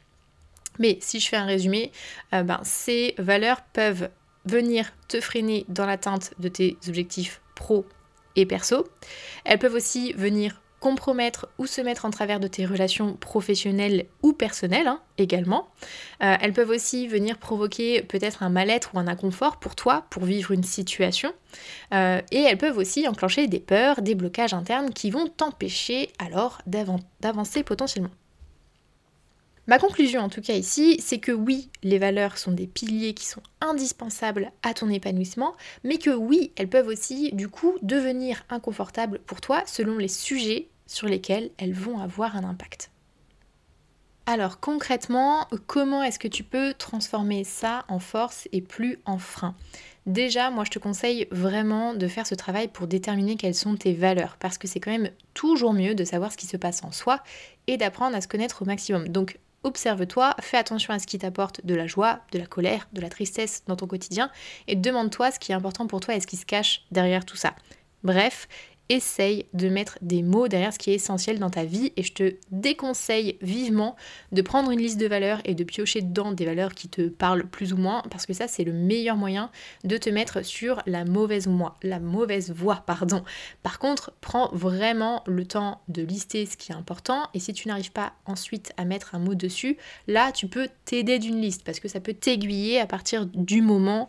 Mais 0.80 0.98
si 1.02 1.20
je 1.20 1.28
fais 1.28 1.38
un 1.38 1.46
résumé, 1.46 1.92
euh, 2.34 2.44
ben, 2.44 2.60
ces 2.64 3.16
valeurs 3.18 3.62
peuvent 3.74 4.10
venir 4.46 4.92
te 5.08 5.22
freiner 5.22 5.66
dans 5.70 5.86
l'atteinte 5.86 6.34
de 6.40 6.48
tes 6.48 6.78
objectifs 6.88 7.42
pro 7.56 7.86
et 8.36 8.46
perso. 8.46 8.88
Elles 9.46 9.60
peuvent 9.60 9.76
aussi 9.76 10.14
venir 10.14 10.60
compromettre 10.84 11.48
ou 11.60 11.66
se 11.66 11.80
mettre 11.80 12.04
en 12.04 12.10
travers 12.10 12.42
de 12.42 12.48
tes 12.50 12.66
relations 12.66 13.14
professionnelles 13.14 14.08
ou 14.22 14.34
personnelles 14.34 14.88
hein, 14.88 15.00
également. 15.18 15.70
Euh, 16.22 16.36
elles 16.42 16.52
peuvent 16.52 16.72
aussi 16.72 17.08
venir 17.08 17.38
provoquer 17.38 18.02
peut-être 18.02 18.44
un 18.44 18.50
mal-être 18.50 18.92
ou 18.94 19.00
un 19.00 19.08
inconfort 19.08 19.62
pour 19.62 19.76
toi 19.76 20.06
pour 20.10 20.26
vivre 20.26 20.52
une 20.52 20.64
situation. 20.64 21.32
Euh, 21.94 22.20
et 22.32 22.42
elles 22.42 22.58
peuvent 22.58 22.78
aussi 22.78 23.08
enclencher 23.08 23.48
des 23.48 23.62
peurs, 23.62 24.02
des 24.02 24.14
blocages 24.14 24.54
internes 24.54 24.92
qui 24.92 25.10
vont 25.10 25.28
t'empêcher 25.28 26.10
alors 26.20 26.62
d'avancer 26.68 27.64
potentiellement. 27.64 28.12
Ma 29.66 29.80
conclusion 29.80 30.22
en 30.22 30.30
tout 30.30 30.42
cas 30.42 30.56
ici, 30.56 30.98
c'est 31.00 31.20
que 31.20 31.32
oui, 31.32 31.70
les 31.84 31.98
valeurs 31.98 32.38
sont 32.38 32.52
des 32.52 32.68
piliers 32.68 33.14
qui 33.14 33.26
sont 33.26 33.42
indispensables 33.62 34.52
à 34.62 34.74
ton 34.74 34.90
épanouissement, 34.90 35.56
mais 35.86 35.98
que 35.98 36.10
oui, 36.10 36.52
elles 36.58 36.68
peuvent 36.68 36.88
aussi 36.88 37.32
du 37.32 37.48
coup 37.48 37.78
devenir 37.82 38.44
inconfortables 38.50 39.20
pour 39.20 39.40
toi 39.40 39.64
selon 39.66 39.98
les 39.98 40.10
sujets 40.10 40.68
sur 40.86 41.08
lesquels 41.08 41.52
elles 41.58 41.74
vont 41.74 42.00
avoir 42.00 42.36
un 42.36 42.44
impact. 42.44 42.92
Alors 44.26 44.60
concrètement, 44.60 45.48
comment 45.68 46.04
est-ce 46.04 46.20
que 46.20 46.28
tu 46.28 46.44
peux 46.44 46.74
transformer 46.74 47.44
ça 47.44 47.86
en 47.88 48.00
force 48.00 48.48
et 48.52 48.62
plus 48.62 49.00
en 49.06 49.18
frein? 49.18 49.56
Déjà, 50.06 50.50
moi 50.50 50.66
je 50.66 50.72
te 50.72 50.80
conseille 50.80 51.28
vraiment 51.32 51.94
de 51.94 52.08
faire 52.10 52.28
ce 52.28 52.36
travail 52.36 52.68
pour 52.68 52.88
déterminer 52.88 53.38
quelles 53.38 53.56
sont 53.56 53.76
tes 53.76 53.94
valeurs, 53.94 54.36
parce 54.40 54.58
que 54.58 54.68
c'est 54.68 54.82
quand 54.82 54.92
même 54.92 55.10
toujours 55.34 55.74
mieux 55.74 55.96
de 55.96 56.04
savoir 56.04 56.32
ce 56.32 56.38
qui 56.38 56.48
se 56.48 56.58
passe 56.58 56.84
en 56.84 56.92
soi 56.92 57.22
et 57.68 57.78
d'apprendre 57.78 58.16
à 58.16 58.22
se 58.22 58.28
connaître 58.28 58.62
au 58.62 58.66
maximum. 58.66 59.08
Donc 59.08 59.40
observe-toi, 59.64 60.36
fais 60.42 60.58
attention 60.58 60.94
à 60.94 61.00
ce 61.00 61.08
qui 61.08 61.18
t'apporte 61.18 61.66
de 61.66 61.76
la 61.76 61.88
joie, 61.88 62.20
de 62.32 62.40
la 62.40 62.46
colère, 62.46 62.88
de 62.94 63.02
la 63.02 63.10
tristesse 63.10 63.64
dans 63.68 63.76
ton 63.76 63.88
quotidien 63.88 64.30
et 64.68 64.76
demande-toi 64.76 65.32
ce 65.32 65.40
qui 65.40 65.52
est 65.52 65.56
important 65.56 65.88
pour 65.88 66.00
toi 66.00 66.16
et 66.16 66.20
ce 66.20 66.28
qui 66.28 66.38
se 66.38 66.46
cache 66.46 66.86
derrière 66.92 67.26
tout 67.26 67.38
ça. 67.38 67.56
Bref, 68.04 68.48
essaye 68.94 69.46
de 69.54 69.70
mettre 69.70 69.98
des 70.02 70.22
mots 70.22 70.48
derrière 70.48 70.72
ce 70.72 70.80
qui 70.80 70.92
est 70.92 70.96
essentiel 70.96 71.40
dans 71.40 71.50
ta 71.50 71.66
vie 71.66 71.92
et 71.98 72.04
je 72.04 72.14
te 72.14 72.36
déconseille 72.52 73.38
vivement 73.42 73.96
de 74.32 74.42
prendre 74.42 74.70
une 74.72 74.80
liste 74.80 75.00
de 75.00 75.08
valeurs 75.08 75.42
et 75.46 75.56
de 75.56 75.64
piocher 75.64 76.02
dedans 76.02 76.32
des 76.32 76.46
valeurs 76.46 76.74
qui 76.74 76.90
te 76.90 77.08
parlent 77.08 77.46
plus 77.46 77.74
ou 77.74 77.78
moins 77.78 78.04
parce 78.12 78.26
que 78.26 78.34
ça 78.34 78.48
c'est 78.48 78.64
le 78.64 78.72
meilleur 78.72 79.18
moyen 79.18 79.50
de 79.84 79.98
te 79.98 80.10
mettre 80.10 80.46
sur 80.46 80.82
la 80.86 81.06
mauvaise 81.06 81.48
voie, 81.48 81.76
la 81.82 82.00
mauvaise 82.00 82.52
voie 82.52 82.84
pardon. 82.86 83.24
Par 83.64 83.80
contre, 83.80 84.14
prends 84.22 84.50
vraiment 84.54 85.24
le 85.26 85.46
temps 85.46 85.82
de 85.88 86.04
lister 86.04 86.46
ce 86.46 86.56
qui 86.56 86.72
est 86.72 86.76
important 86.76 87.30
et 87.34 87.40
si 87.40 87.54
tu 87.54 87.68
n'arrives 87.68 87.92
pas 87.92 88.14
ensuite 88.26 88.74
à 88.78 88.86
mettre 88.86 89.16
un 89.16 89.20
mot 89.20 89.34
dessus, 89.34 89.78
là 90.08 90.32
tu 90.32 90.48
peux 90.48 90.68
t'aider 90.86 91.18
d'une 91.18 91.42
liste 91.42 91.64
parce 91.64 91.80
que 91.80 91.88
ça 91.88 92.00
peut 92.00 92.14
t'aiguiller 92.14 92.80
à 92.80 92.86
partir 92.86 93.26
du 93.26 93.62
moment 93.62 94.08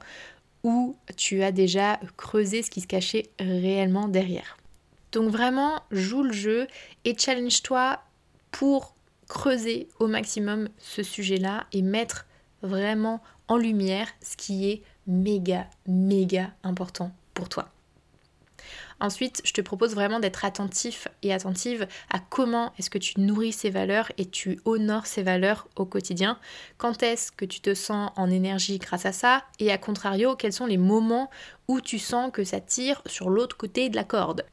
où 0.63 0.97
tu 1.17 1.43
as 1.43 1.53
déjà 1.53 2.01
creusé 2.17 2.63
ce 2.63 2.71
qui 2.71 2.81
se 2.81 2.87
cachait 2.87 3.31
réellement 3.39 4.09
derrière. 4.09 4.57
Donc 5.15 5.31
vraiment, 5.31 5.81
joue 5.93 6.25
le 6.25 6.33
jeu 6.33 6.67
et 7.05 7.17
challenge-toi 7.17 8.01
pour 8.51 8.97
creuser 9.29 9.89
au 10.01 10.09
maximum 10.09 10.69
ce 10.79 11.05
sujet-là 11.05 11.67
et 11.73 11.83
mettre 11.83 12.27
vraiment 12.63 13.23
en 13.47 13.57
lumière 13.57 14.09
ce 14.21 14.37
qui 14.37 14.69
est 14.69 14.83
méga, 15.07 15.69
méga 15.87 16.51
important 16.65 17.13
pour 17.33 17.49
toi. 17.49 17.71
Ensuite, 18.99 19.41
je 19.45 19.53
te 19.53 19.61
propose 19.61 19.95
vraiment 19.95 20.19
d'être 20.19 20.45
attentif 20.45 21.07
et 21.23 21.33
attentive 21.33 21.87
à 22.11 22.19
comment 22.19 22.73
est-ce 22.79 22.91
que 22.91 22.99
tu 22.99 23.21
nourris 23.21 23.53
ces 23.53 23.71
valeurs 23.71 24.11
et 24.19 24.27
tu 24.27 24.59
honores 24.65 25.07
ces 25.07 25.23
valeurs 25.23 25.69
au 25.77 25.85
quotidien. 25.85 26.41
Quand 26.77 27.05
est-ce 27.05 27.31
que 27.31 27.45
tu 27.45 27.61
te 27.61 27.75
sens 27.75 28.11
en 28.17 28.31
énergie 28.31 28.79
grâce 28.79 29.07
à 29.07 29.13
ça? 29.13 29.45
Et 29.61 29.71
à 29.71 29.79
contrario, 29.79 30.35
quels 30.35 30.53
sont 30.53 30.67
les 30.67 30.79
moments 30.79 31.31
où 31.69 31.81
tu 31.81 32.01
sens 32.01 32.33
que 32.33 32.43
ça 32.43 32.61
tire 32.61 33.01
sur 33.07 33.31
l'autre 33.31 33.57
côté 33.57 33.89
de 33.91 33.97
la 33.97 34.05
corde? 34.05 34.45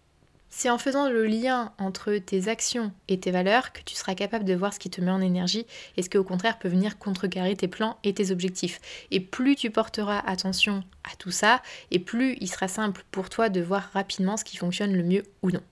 C'est 0.53 0.69
en 0.69 0.77
faisant 0.77 1.09
le 1.09 1.25
lien 1.25 1.71
entre 1.77 2.13
tes 2.17 2.49
actions 2.49 2.91
et 3.07 3.19
tes 3.19 3.31
valeurs 3.31 3.71
que 3.71 3.81
tu 3.83 3.95
seras 3.95 4.15
capable 4.15 4.43
de 4.43 4.53
voir 4.53 4.73
ce 4.73 4.79
qui 4.79 4.89
te 4.89 4.99
met 4.99 5.09
en 5.09 5.21
énergie 5.21 5.65
et 5.95 6.03
ce 6.03 6.09
qui 6.09 6.17
au 6.17 6.25
contraire 6.25 6.59
peut 6.59 6.67
venir 6.67 6.99
contrecarrer 6.99 7.55
tes 7.55 7.69
plans 7.69 7.97
et 8.03 8.13
tes 8.13 8.31
objectifs. 8.31 8.81
Et 9.11 9.21
plus 9.21 9.55
tu 9.55 9.71
porteras 9.71 10.19
attention 10.19 10.83
à 11.09 11.15
tout 11.15 11.31
ça, 11.31 11.61
et 11.89 11.99
plus 11.99 12.37
il 12.41 12.49
sera 12.49 12.67
simple 12.67 13.05
pour 13.11 13.29
toi 13.29 13.47
de 13.47 13.61
voir 13.61 13.89
rapidement 13.93 14.35
ce 14.35 14.43
qui 14.43 14.57
fonctionne 14.57 14.93
le 14.93 15.03
mieux 15.03 15.23
ou 15.41 15.51
non. 15.51 15.63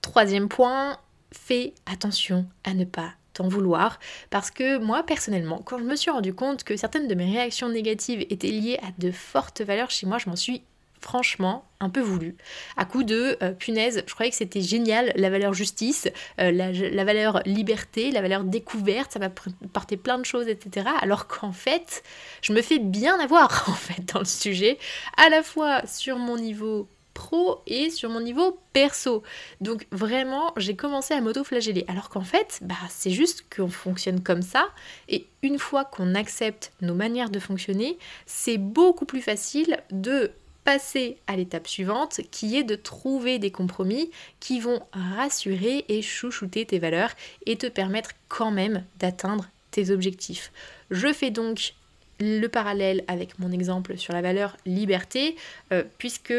Troisième 0.00 0.48
point, 0.48 0.98
fais 1.30 1.74
attention 1.84 2.46
à 2.64 2.72
ne 2.72 2.86
pas 2.86 3.12
t'en 3.34 3.48
vouloir 3.48 3.98
parce 4.30 4.50
que 4.50 4.78
moi 4.78 5.04
personnellement 5.04 5.62
quand 5.64 5.78
je 5.78 5.84
me 5.84 5.96
suis 5.96 6.10
rendu 6.10 6.34
compte 6.34 6.64
que 6.64 6.76
certaines 6.76 7.08
de 7.08 7.14
mes 7.14 7.30
réactions 7.32 7.70
négatives 7.70 8.26
étaient 8.28 8.48
liées 8.48 8.78
à 8.82 8.88
de 8.98 9.10
fortes 9.10 9.62
valeurs 9.62 9.90
chez 9.90 10.06
moi 10.06 10.18
je 10.18 10.28
m'en 10.28 10.36
suis 10.36 10.62
franchement 11.02 11.64
un 11.80 11.90
peu 11.90 12.00
voulu. 12.00 12.36
À 12.76 12.84
coup 12.84 13.02
de 13.02 13.36
euh, 13.42 13.52
punaise, 13.52 14.04
je 14.06 14.14
croyais 14.14 14.30
que 14.30 14.36
c'était 14.36 14.60
génial, 14.60 15.12
la 15.16 15.30
valeur 15.30 15.52
justice, 15.52 16.08
euh, 16.40 16.52
la, 16.52 17.04
valeur 17.04 17.42
liberté, 17.44 18.12
la 18.12 18.22
valeur 18.22 18.44
découverte, 18.44 19.12
ça 19.12 19.18
m'a 19.18 19.30
porté 19.72 19.96
plein 19.96 20.18
de 20.18 20.24
choses, 20.24 20.48
etc. 20.48 20.86
Alors 21.00 21.26
qu'en 21.26 21.52
fait, 21.52 22.02
je 22.40 22.52
me 22.52 22.62
fais 22.62 22.78
bien 22.78 23.18
avoir 23.18 23.64
en 23.68 23.74
fait 23.74 24.04
dans 24.12 24.20
le 24.20 24.24
sujet, 24.24 24.78
à 25.16 25.28
la 25.28 25.42
fois 25.42 25.84
sur 25.86 26.18
mon 26.18 26.36
niveau 26.36 26.88
pro 27.12 27.60
et 27.66 27.90
sur 27.90 28.10
mon 28.10 28.20
niveau 28.20 28.58
perso. 28.72 29.22
Donc 29.60 29.86
vraiment, 29.90 30.52
j'ai 30.56 30.76
commencé 30.76 31.14
à 31.14 31.20
m'auto-flageller. 31.20 31.84
Alors 31.88 32.08
qu'en 32.08 32.22
fait, 32.22 32.60
bah, 32.62 32.74
c'est 32.88 33.10
juste 33.10 33.44
qu'on 33.54 33.68
fonctionne 33.68 34.22
comme 34.22 34.42
ça. 34.42 34.68
Et 35.08 35.26
une 35.42 35.58
fois 35.58 35.84
qu'on 35.84 36.14
accepte 36.14 36.72
nos 36.80 36.94
manières 36.94 37.30
de 37.30 37.38
fonctionner, 37.38 37.98
c'est 38.26 38.58
beaucoup 38.58 39.04
plus 39.04 39.22
facile 39.22 39.78
de 39.90 40.32
passer 40.64 41.16
à 41.26 41.36
l'étape 41.36 41.66
suivante 41.66 42.20
qui 42.30 42.56
est 42.56 42.62
de 42.62 42.74
trouver 42.74 43.38
des 43.38 43.50
compromis 43.50 44.10
qui 44.40 44.60
vont 44.60 44.80
rassurer 44.92 45.84
et 45.88 46.02
chouchouter 46.02 46.64
tes 46.66 46.78
valeurs 46.78 47.10
et 47.46 47.56
te 47.56 47.66
permettre 47.66 48.10
quand 48.28 48.50
même 48.50 48.84
d'atteindre 48.98 49.48
tes 49.70 49.90
objectifs. 49.90 50.52
Je 50.90 51.12
fais 51.12 51.30
donc 51.30 51.74
le 52.20 52.46
parallèle 52.46 53.04
avec 53.08 53.38
mon 53.38 53.50
exemple 53.50 53.96
sur 53.96 54.12
la 54.12 54.22
valeur 54.22 54.56
liberté 54.66 55.36
euh, 55.72 55.82
puisque 55.98 56.34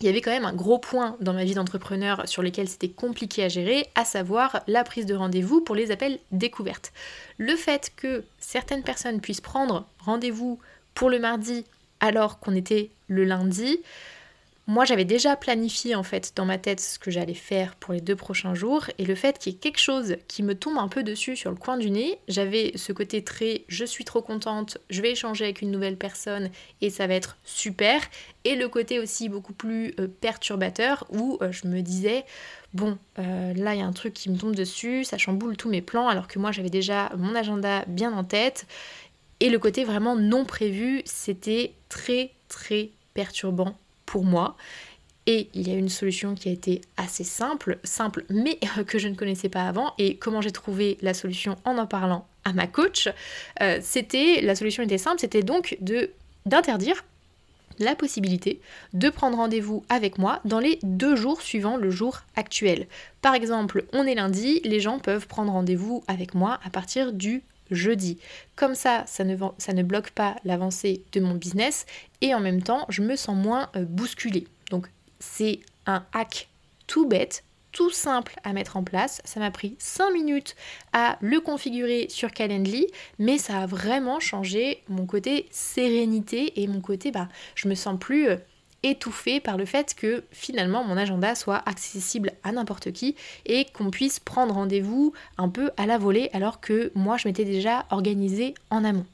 il 0.00 0.06
y 0.06 0.08
avait 0.08 0.20
quand 0.20 0.32
même 0.32 0.44
un 0.44 0.54
gros 0.54 0.78
point 0.78 1.16
dans 1.20 1.32
ma 1.32 1.44
vie 1.44 1.54
d'entrepreneur 1.54 2.28
sur 2.28 2.42
lequel 2.42 2.68
c'était 2.68 2.88
compliqué 2.88 3.44
à 3.44 3.48
gérer, 3.48 3.86
à 3.94 4.04
savoir 4.04 4.62
la 4.66 4.82
prise 4.82 5.06
de 5.06 5.14
rendez-vous 5.14 5.60
pour 5.60 5.76
les 5.76 5.92
appels 5.92 6.18
découvertes. 6.32 6.92
Le 7.38 7.54
fait 7.54 7.92
que 7.96 8.24
certaines 8.40 8.82
personnes 8.82 9.20
puissent 9.20 9.40
prendre 9.40 9.86
rendez-vous 10.00 10.58
pour 10.94 11.10
le 11.10 11.20
mardi 11.20 11.64
alors 12.00 12.38
qu'on 12.38 12.54
était 12.54 12.90
le 13.08 13.24
lundi. 13.24 13.80
Moi, 14.66 14.86
j'avais 14.86 15.04
déjà 15.04 15.36
planifié 15.36 15.94
en 15.94 16.02
fait 16.02 16.32
dans 16.36 16.46
ma 16.46 16.56
tête 16.56 16.80
ce 16.80 16.98
que 16.98 17.10
j'allais 17.10 17.34
faire 17.34 17.74
pour 17.76 17.92
les 17.92 18.00
deux 18.00 18.16
prochains 18.16 18.54
jours 18.54 18.86
et 18.96 19.04
le 19.04 19.14
fait 19.14 19.38
qu'il 19.38 19.52
y 19.52 19.56
ait 19.56 19.58
quelque 19.58 19.78
chose 19.78 20.16
qui 20.26 20.42
me 20.42 20.54
tombe 20.54 20.78
un 20.78 20.88
peu 20.88 21.02
dessus 21.02 21.36
sur 21.36 21.50
le 21.50 21.56
coin 21.56 21.76
du 21.76 21.90
nez, 21.90 22.18
j'avais 22.28 22.72
ce 22.76 22.92
côté 22.92 23.22
très 23.22 23.64
je 23.68 23.84
suis 23.84 24.06
trop 24.06 24.22
contente, 24.22 24.78
je 24.88 25.02
vais 25.02 25.10
échanger 25.10 25.44
avec 25.44 25.60
une 25.60 25.70
nouvelle 25.70 25.98
personne 25.98 26.48
et 26.80 26.88
ça 26.88 27.06
va 27.06 27.12
être 27.12 27.36
super 27.44 28.00
et 28.44 28.56
le 28.56 28.68
côté 28.68 28.98
aussi 28.98 29.28
beaucoup 29.28 29.52
plus 29.52 29.94
euh, 30.00 30.08
perturbateur 30.08 31.04
où 31.10 31.36
euh, 31.42 31.52
je 31.52 31.66
me 31.68 31.82
disais 31.82 32.24
bon 32.72 32.96
euh, 33.18 33.52
là 33.52 33.74
il 33.74 33.80
y 33.80 33.82
a 33.82 33.86
un 33.86 33.92
truc 33.92 34.14
qui 34.14 34.30
me 34.30 34.38
tombe 34.38 34.54
dessus, 34.54 35.04
ça 35.04 35.18
chamboule 35.18 35.58
tous 35.58 35.68
mes 35.68 35.82
plans 35.82 36.08
alors 36.08 36.26
que 36.26 36.38
moi 36.38 36.52
j'avais 36.52 36.70
déjà 36.70 37.12
mon 37.18 37.34
agenda 37.34 37.84
bien 37.86 38.14
en 38.14 38.24
tête 38.24 38.66
et 39.40 39.50
le 39.50 39.58
côté 39.58 39.84
vraiment 39.84 40.16
non 40.16 40.44
prévu, 40.44 41.02
c'était 41.04 41.74
très 41.88 42.32
très 42.48 42.90
perturbant 43.14 43.76
pour 44.06 44.24
moi. 44.24 44.56
Et 45.26 45.48
il 45.54 45.66
y 45.68 45.72
a 45.72 45.78
une 45.78 45.88
solution 45.88 46.34
qui 46.34 46.50
a 46.50 46.52
été 46.52 46.82
assez 46.96 47.24
simple, 47.24 47.78
simple, 47.82 48.24
mais 48.28 48.58
que 48.86 48.98
je 48.98 49.08
ne 49.08 49.14
connaissais 49.14 49.48
pas 49.48 49.66
avant. 49.66 49.94
Et 49.98 50.16
comment 50.16 50.40
j'ai 50.40 50.52
trouvé 50.52 50.98
la 51.00 51.14
solution 51.14 51.56
en 51.64 51.78
en 51.78 51.86
parlant 51.86 52.26
à 52.44 52.52
ma 52.52 52.66
coach, 52.66 53.08
euh, 53.62 53.78
c'était 53.82 54.42
la 54.42 54.54
solution 54.54 54.82
était 54.82 54.98
simple, 54.98 55.18
c'était 55.18 55.42
donc 55.42 55.78
de 55.80 56.10
d'interdire 56.44 57.04
la 57.78 57.96
possibilité 57.96 58.60
de 58.92 59.08
prendre 59.08 59.38
rendez-vous 59.38 59.82
avec 59.88 60.18
moi 60.18 60.40
dans 60.44 60.58
les 60.58 60.78
deux 60.82 61.16
jours 61.16 61.40
suivant 61.40 61.76
le 61.76 61.90
jour 61.90 62.20
actuel. 62.36 62.86
Par 63.22 63.34
exemple, 63.34 63.86
on 63.92 64.06
est 64.06 64.14
lundi, 64.14 64.60
les 64.62 64.78
gens 64.78 64.98
peuvent 64.98 65.26
prendre 65.26 65.52
rendez-vous 65.52 66.04
avec 66.06 66.34
moi 66.34 66.60
à 66.64 66.70
partir 66.70 67.12
du 67.12 67.42
jeudi. 67.70 68.18
Comme 68.56 68.74
ça, 68.74 69.04
ça 69.06 69.24
ne, 69.24 69.82
bloque 69.82 70.10
pas 70.10 70.36
l'avancée 70.44 71.04
de 71.12 71.20
mon 71.20 71.34
business 71.34 71.86
et 72.20 72.34
en 72.34 72.40
même 72.40 72.62
temps, 72.62 72.86
je 72.88 73.02
me 73.02 73.16
sens 73.16 73.36
moins 73.36 73.70
euh, 73.76 73.84
bousculée. 73.84 74.46
Donc, 74.70 74.88
c'est 75.18 75.60
un 75.86 76.04
hack 76.12 76.48
tout 76.86 77.06
bête, 77.06 77.44
tout 77.72 77.90
simple 77.90 78.36
à 78.44 78.52
mettre 78.52 78.76
en 78.76 78.84
place. 78.84 79.20
Ça 79.24 79.40
m'a 79.40 79.50
pris 79.50 79.76
5 79.78 80.12
minutes 80.12 80.54
à 80.92 81.18
le 81.20 81.40
configurer 81.40 82.06
sur 82.08 82.30
Calendly, 82.30 82.86
mais 83.18 83.38
ça 83.38 83.62
a 83.62 83.66
vraiment 83.66 84.20
changé 84.20 84.82
mon 84.88 85.06
côté 85.06 85.48
sérénité 85.50 86.62
et 86.62 86.66
mon 86.68 86.80
côté, 86.80 87.10
bah, 87.10 87.28
je 87.54 87.68
me 87.68 87.74
sens 87.74 87.98
plus 87.98 88.28
euh, 88.28 88.36
étouffée 88.84 89.40
par 89.40 89.56
le 89.56 89.64
fait 89.64 89.94
que 89.94 90.22
finalement 90.30 90.84
mon 90.84 90.96
agenda 90.96 91.34
soit 91.34 91.62
accessible 91.66 92.32
à 92.44 92.52
n'importe 92.52 92.92
qui 92.92 93.16
et 93.46 93.64
qu'on 93.72 93.90
puisse 93.90 94.20
prendre 94.20 94.54
rendez-vous 94.54 95.12
un 95.38 95.48
peu 95.48 95.70
à 95.76 95.86
la 95.86 95.98
volée 95.98 96.30
alors 96.32 96.60
que 96.60 96.92
moi 96.94 97.16
je 97.16 97.26
m'étais 97.26 97.44
déjà 97.44 97.86
organisée 97.90 98.54
en 98.70 98.84
amont. 98.84 99.06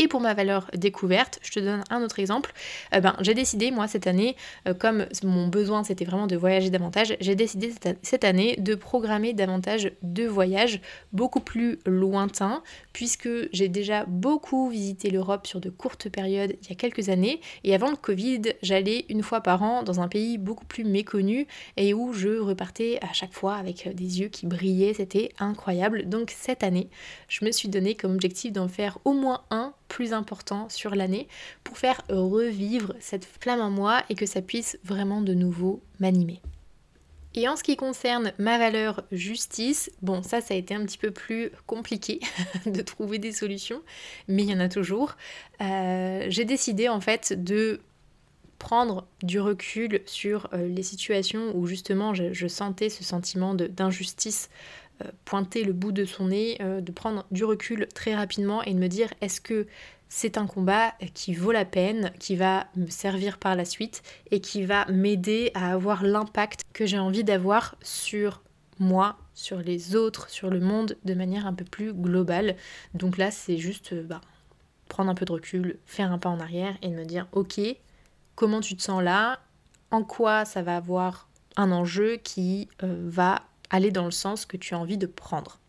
Et 0.00 0.08
pour 0.08 0.22
ma 0.22 0.32
valeur 0.32 0.70
découverte, 0.74 1.38
je 1.42 1.50
te 1.50 1.60
donne 1.60 1.84
un 1.90 2.02
autre 2.02 2.20
exemple. 2.20 2.54
Euh, 2.94 3.00
ben, 3.00 3.14
j'ai 3.20 3.34
décidé, 3.34 3.70
moi, 3.70 3.86
cette 3.86 4.06
année, 4.06 4.34
euh, 4.66 4.72
comme 4.72 5.04
mon 5.22 5.46
besoin 5.48 5.84
c'était 5.84 6.06
vraiment 6.06 6.26
de 6.26 6.36
voyager 6.36 6.70
davantage, 6.70 7.14
j'ai 7.20 7.34
décidé 7.34 7.70
cette 8.00 8.24
année 8.24 8.56
de 8.56 8.74
programmer 8.74 9.34
davantage 9.34 9.92
de 10.02 10.24
voyages 10.24 10.80
beaucoup 11.12 11.40
plus 11.40 11.80
lointains, 11.84 12.62
puisque 12.94 13.28
j'ai 13.52 13.68
déjà 13.68 14.06
beaucoup 14.06 14.70
visité 14.70 15.10
l'Europe 15.10 15.46
sur 15.46 15.60
de 15.60 15.68
courtes 15.68 16.08
périodes 16.08 16.56
il 16.62 16.70
y 16.70 16.72
a 16.72 16.76
quelques 16.76 17.10
années. 17.10 17.42
Et 17.64 17.74
avant 17.74 17.90
le 17.90 17.96
Covid, 17.96 18.40
j'allais 18.62 19.04
une 19.10 19.22
fois 19.22 19.42
par 19.42 19.62
an 19.62 19.82
dans 19.82 20.00
un 20.00 20.08
pays 20.08 20.38
beaucoup 20.38 20.64
plus 20.64 20.84
méconnu 20.84 21.46
et 21.76 21.92
où 21.92 22.14
je 22.14 22.38
repartais 22.38 22.98
à 23.02 23.12
chaque 23.12 23.34
fois 23.34 23.56
avec 23.56 23.94
des 23.94 24.20
yeux 24.20 24.28
qui 24.28 24.46
brillaient. 24.46 24.94
C'était 24.94 25.32
incroyable. 25.38 26.08
Donc 26.08 26.32
cette 26.34 26.62
année, 26.62 26.88
je 27.28 27.44
me 27.44 27.52
suis 27.52 27.68
donné 27.68 27.96
comme 27.96 28.14
objectif 28.14 28.50
d'en 28.50 28.68
faire 28.68 28.96
au 29.04 29.12
moins 29.12 29.42
un 29.50 29.74
plus 29.90 30.14
important 30.14 30.68
sur 30.70 30.94
l'année 30.94 31.28
pour 31.64 31.76
faire 31.76 32.00
revivre 32.08 32.94
cette 33.00 33.26
flamme 33.26 33.60
en 33.60 33.70
moi 33.70 34.02
et 34.08 34.14
que 34.14 34.24
ça 34.24 34.40
puisse 34.40 34.78
vraiment 34.84 35.20
de 35.20 35.34
nouveau 35.34 35.82
m'animer. 35.98 36.40
Et 37.34 37.48
en 37.48 37.56
ce 37.56 37.62
qui 37.62 37.76
concerne 37.76 38.32
ma 38.38 38.58
valeur 38.58 39.04
justice, 39.12 39.90
bon 40.02 40.22
ça 40.22 40.40
ça 40.40 40.54
a 40.54 40.56
été 40.56 40.74
un 40.74 40.84
petit 40.84 40.98
peu 40.98 41.10
plus 41.10 41.50
compliqué 41.66 42.20
de 42.66 42.80
trouver 42.82 43.18
des 43.18 43.32
solutions, 43.32 43.82
mais 44.26 44.42
il 44.42 44.50
y 44.50 44.54
en 44.54 44.60
a 44.60 44.68
toujours. 44.68 45.16
Euh, 45.60 46.26
j'ai 46.28 46.44
décidé 46.44 46.88
en 46.88 47.00
fait 47.00 47.32
de 47.32 47.80
prendre 48.58 49.06
du 49.22 49.40
recul 49.40 50.00
sur 50.06 50.48
euh, 50.52 50.68
les 50.68 50.82
situations 50.82 51.56
où 51.56 51.66
justement 51.66 52.14
je 52.14 52.46
sentais 52.46 52.90
ce 52.90 53.04
sentiment 53.04 53.54
d'injustice 53.54 54.50
pointer 55.24 55.64
le 55.64 55.72
bout 55.72 55.92
de 55.92 56.04
son 56.04 56.28
nez, 56.28 56.58
euh, 56.60 56.80
de 56.80 56.92
prendre 56.92 57.24
du 57.30 57.44
recul 57.44 57.86
très 57.94 58.14
rapidement 58.14 58.62
et 58.62 58.74
de 58.74 58.78
me 58.78 58.88
dire 58.88 59.08
est-ce 59.20 59.40
que 59.40 59.66
c'est 60.08 60.38
un 60.38 60.46
combat 60.46 60.92
qui 61.14 61.34
vaut 61.34 61.52
la 61.52 61.64
peine, 61.64 62.12
qui 62.18 62.34
va 62.34 62.66
me 62.76 62.88
servir 62.88 63.38
par 63.38 63.54
la 63.54 63.64
suite 63.64 64.02
et 64.30 64.40
qui 64.40 64.64
va 64.64 64.84
m'aider 64.86 65.52
à 65.54 65.72
avoir 65.72 66.02
l'impact 66.02 66.62
que 66.72 66.84
j'ai 66.84 66.98
envie 66.98 67.22
d'avoir 67.22 67.76
sur 67.82 68.42
moi, 68.80 69.18
sur 69.34 69.58
les 69.58 69.94
autres, 69.94 70.28
sur 70.30 70.50
le 70.50 70.58
monde 70.58 70.96
de 71.04 71.14
manière 71.14 71.46
un 71.46 71.54
peu 71.54 71.64
plus 71.64 71.92
globale. 71.92 72.56
Donc 72.94 73.18
là, 73.18 73.30
c'est 73.30 73.58
juste 73.58 73.92
euh, 73.92 74.02
bah, 74.02 74.20
prendre 74.88 75.10
un 75.10 75.14
peu 75.14 75.24
de 75.24 75.32
recul, 75.32 75.78
faire 75.86 76.10
un 76.10 76.18
pas 76.18 76.30
en 76.30 76.40
arrière 76.40 76.76
et 76.82 76.88
me 76.88 77.04
dire 77.04 77.28
ok, 77.32 77.60
comment 78.34 78.60
tu 78.60 78.76
te 78.76 78.82
sens 78.82 79.02
là? 79.02 79.38
En 79.92 80.02
quoi 80.02 80.44
ça 80.44 80.62
va 80.62 80.76
avoir 80.76 81.28
un 81.56 81.72
enjeu 81.72 82.16
qui 82.16 82.68
va 82.80 83.42
aller 83.70 83.90
dans 83.90 84.04
le 84.04 84.10
sens 84.10 84.46
que 84.46 84.56
tu 84.56 84.74
as 84.74 84.78
envie 84.78 84.98
de 84.98 85.06
prendre. 85.06 85.60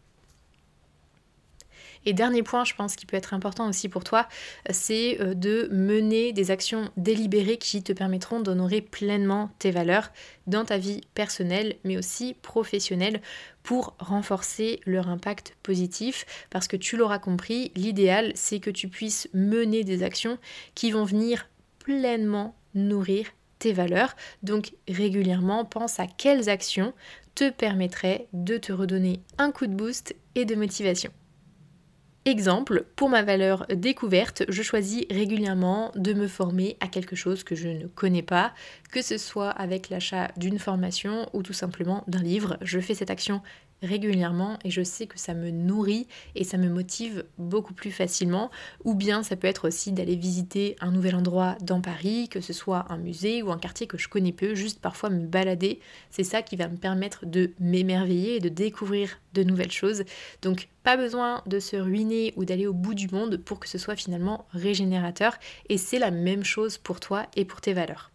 Et 2.05 2.13
dernier 2.13 2.41
point, 2.41 2.63
je 2.63 2.73
pense 2.73 2.95
qui 2.95 3.05
peut 3.05 3.15
être 3.17 3.33
important 3.33 3.69
aussi 3.69 3.87
pour 3.87 4.03
toi, 4.03 4.27
c'est 4.69 5.21
euh, 5.21 5.33
de 5.35 5.69
mener 5.71 6.33
des 6.33 6.49
actions 6.49 6.89
délibérées 6.97 7.57
qui 7.57 7.83
te 7.83 7.93
permettront 7.93 8.39
d'honorer 8.39 8.81
pleinement 8.81 9.51
tes 9.59 9.71
valeurs 9.71 10.09
dans 10.47 10.65
ta 10.65 10.77
vie 10.77 11.01
personnelle, 11.13 11.75
mais 11.83 11.97
aussi 11.97 12.35
professionnelle, 12.41 13.21
pour 13.61 13.95
renforcer 13.99 14.79
leur 14.85 15.09
impact 15.09 15.55
positif. 15.61 16.25
Parce 16.49 16.67
que 16.67 16.77
tu 16.77 16.97
l'auras 16.97 17.19
compris, 17.19 17.71
l'idéal, 17.75 18.31
c'est 18.33 18.59
que 18.59 18.71
tu 18.71 18.87
puisses 18.87 19.29
mener 19.33 19.83
des 19.83 20.01
actions 20.01 20.39
qui 20.73 20.91
vont 20.91 21.03
venir 21.03 21.49
pleinement 21.79 22.55
nourrir 22.73 23.27
valeurs. 23.69 24.15
Donc 24.43 24.73
régulièrement, 24.87 25.65
pense 25.65 25.99
à 25.99 26.07
quelles 26.07 26.49
actions 26.49 26.93
te 27.35 27.49
permettraient 27.49 28.27
de 28.33 28.57
te 28.57 28.73
redonner 28.73 29.21
un 29.37 29.51
coup 29.51 29.67
de 29.67 29.73
boost 29.73 30.15
et 30.35 30.45
de 30.45 30.55
motivation. 30.55 31.11
Exemple, 32.25 32.85
pour 32.95 33.09
ma 33.09 33.23
valeur 33.23 33.65
découverte, 33.67 34.43
je 34.47 34.61
choisis 34.61 35.05
régulièrement 35.09 35.91
de 35.95 36.13
me 36.13 36.27
former 36.27 36.77
à 36.79 36.87
quelque 36.87 37.15
chose 37.15 37.43
que 37.43 37.55
je 37.55 37.67
ne 37.67 37.87
connais 37.87 38.21
pas, 38.21 38.53
que 38.91 39.01
ce 39.01 39.17
soit 39.17 39.49
avec 39.49 39.89
l'achat 39.89 40.29
d'une 40.37 40.59
formation 40.59 41.27
ou 41.33 41.41
tout 41.41 41.53
simplement 41.53 42.03
d'un 42.07 42.21
livre. 42.21 42.57
Je 42.61 42.79
fais 42.79 42.93
cette 42.93 43.09
action 43.09 43.41
régulièrement 43.81 44.57
et 44.63 44.69
je 44.69 44.83
sais 44.83 45.07
que 45.07 45.19
ça 45.19 45.33
me 45.33 45.51
nourrit 45.51 46.07
et 46.35 46.43
ça 46.43 46.57
me 46.57 46.69
motive 46.69 47.25
beaucoup 47.37 47.73
plus 47.73 47.91
facilement. 47.91 48.51
Ou 48.83 48.93
bien 48.95 49.23
ça 49.23 49.35
peut 49.35 49.47
être 49.47 49.67
aussi 49.67 49.91
d'aller 49.91 50.15
visiter 50.15 50.75
un 50.81 50.91
nouvel 50.91 51.15
endroit 51.15 51.57
dans 51.61 51.81
Paris, 51.81 52.29
que 52.29 52.41
ce 52.41 52.53
soit 52.53 52.85
un 52.89 52.97
musée 52.97 53.41
ou 53.43 53.51
un 53.51 53.57
quartier 53.57 53.87
que 53.87 53.97
je 53.97 54.07
connais 54.07 54.31
peu, 54.31 54.55
juste 54.55 54.79
parfois 54.79 55.09
me 55.09 55.25
balader. 55.25 55.79
C'est 56.09 56.23
ça 56.23 56.41
qui 56.41 56.55
va 56.55 56.67
me 56.67 56.77
permettre 56.77 57.25
de 57.25 57.51
m'émerveiller 57.59 58.35
et 58.35 58.39
de 58.39 58.49
découvrir 58.49 59.19
de 59.33 59.43
nouvelles 59.43 59.71
choses. 59.71 60.03
Donc 60.41 60.67
pas 60.83 60.97
besoin 60.97 61.41
de 61.45 61.59
se 61.59 61.75
ruiner 61.75 62.33
ou 62.35 62.45
d'aller 62.45 62.67
au 62.67 62.73
bout 62.73 62.93
du 62.93 63.07
monde 63.07 63.37
pour 63.37 63.59
que 63.59 63.67
ce 63.67 63.77
soit 63.77 63.95
finalement 63.95 64.45
régénérateur. 64.51 65.37
Et 65.69 65.77
c'est 65.77 65.99
la 65.99 66.11
même 66.11 66.43
chose 66.43 66.77
pour 66.77 66.99
toi 66.99 67.27
et 67.35 67.45
pour 67.45 67.61
tes 67.61 67.73
valeurs. 67.73 68.10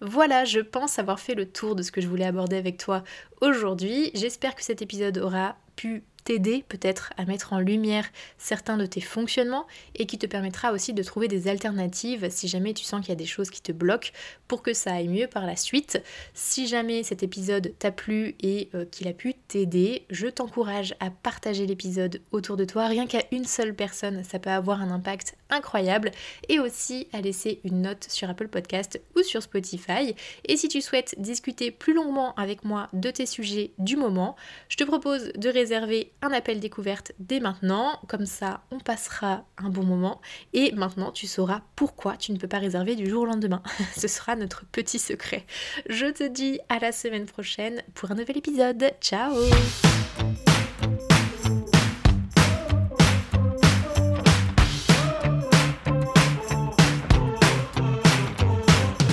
Voilà, 0.00 0.44
je 0.44 0.60
pense 0.60 0.98
avoir 0.98 1.18
fait 1.18 1.34
le 1.34 1.50
tour 1.50 1.74
de 1.74 1.82
ce 1.82 1.90
que 1.90 2.00
je 2.00 2.06
voulais 2.06 2.24
aborder 2.24 2.56
avec 2.56 2.78
toi 2.78 3.02
aujourd'hui. 3.40 4.10
J'espère 4.14 4.54
que 4.54 4.62
cet 4.62 4.80
épisode 4.82 5.18
aura 5.18 5.56
pu 5.76 6.04
t'aider 6.28 6.62
peut-être 6.68 7.14
à 7.16 7.24
mettre 7.24 7.54
en 7.54 7.58
lumière 7.58 8.04
certains 8.36 8.76
de 8.76 8.84
tes 8.84 9.00
fonctionnements 9.00 9.66
et 9.94 10.04
qui 10.04 10.18
te 10.18 10.26
permettra 10.26 10.72
aussi 10.72 10.92
de 10.92 11.02
trouver 11.02 11.26
des 11.26 11.48
alternatives 11.48 12.28
si 12.28 12.48
jamais 12.48 12.74
tu 12.74 12.84
sens 12.84 13.00
qu'il 13.00 13.08
y 13.08 13.12
a 13.12 13.14
des 13.16 13.24
choses 13.24 13.48
qui 13.48 13.62
te 13.62 13.72
bloquent 13.72 14.10
pour 14.46 14.62
que 14.62 14.74
ça 14.74 14.92
aille 14.92 15.08
mieux 15.08 15.26
par 15.26 15.46
la 15.46 15.56
suite. 15.56 16.02
Si 16.34 16.66
jamais 16.66 17.02
cet 17.02 17.22
épisode 17.22 17.72
t'a 17.78 17.92
plu 17.92 18.34
et 18.40 18.68
euh, 18.74 18.84
qu'il 18.84 19.08
a 19.08 19.14
pu 19.14 19.32
t'aider, 19.32 20.04
je 20.10 20.26
t'encourage 20.26 20.94
à 21.00 21.08
partager 21.08 21.64
l'épisode 21.64 22.20
autour 22.30 22.58
de 22.58 22.66
toi. 22.66 22.88
Rien 22.88 23.06
qu'à 23.06 23.22
une 23.32 23.46
seule 23.46 23.74
personne, 23.74 24.22
ça 24.22 24.38
peut 24.38 24.50
avoir 24.50 24.82
un 24.82 24.90
impact 24.90 25.34
incroyable 25.48 26.10
et 26.50 26.60
aussi 26.60 27.08
à 27.14 27.22
laisser 27.22 27.60
une 27.64 27.80
note 27.80 28.04
sur 28.06 28.28
Apple 28.28 28.48
Podcast 28.48 29.00
ou 29.16 29.22
sur 29.22 29.42
Spotify. 29.42 30.14
Et 30.44 30.58
si 30.58 30.68
tu 30.68 30.82
souhaites 30.82 31.14
discuter 31.18 31.70
plus 31.70 31.94
longuement 31.94 32.34
avec 32.34 32.66
moi 32.66 32.90
de 32.92 33.10
tes 33.10 33.24
sujets 33.24 33.70
du 33.78 33.96
moment, 33.96 34.36
je 34.68 34.76
te 34.76 34.84
propose 34.84 35.32
de 35.34 35.48
réserver 35.48 36.12
un 36.22 36.32
appel 36.32 36.60
découverte 36.60 37.12
dès 37.18 37.40
maintenant, 37.40 38.00
comme 38.08 38.26
ça 38.26 38.62
on 38.70 38.78
passera 38.78 39.44
un 39.56 39.70
bon 39.70 39.84
moment 39.84 40.20
et 40.52 40.72
maintenant 40.72 41.12
tu 41.12 41.26
sauras 41.26 41.62
pourquoi 41.76 42.16
tu 42.16 42.32
ne 42.32 42.38
peux 42.38 42.48
pas 42.48 42.58
réserver 42.58 42.96
du 42.96 43.08
jour 43.08 43.22
au 43.22 43.26
lendemain. 43.26 43.62
Ce 43.96 44.08
sera 44.08 44.36
notre 44.36 44.64
petit 44.66 44.98
secret. 44.98 45.46
Je 45.88 46.06
te 46.06 46.26
dis 46.26 46.60
à 46.68 46.78
la 46.78 46.92
semaine 46.92 47.26
prochaine 47.26 47.82
pour 47.94 48.10
un 48.10 48.14
nouvel 48.14 48.38
épisode. 48.38 48.92
Ciao 49.00 49.34